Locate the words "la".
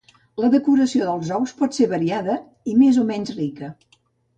0.43-0.47